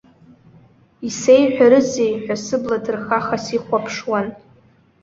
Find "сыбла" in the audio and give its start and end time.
2.43-2.77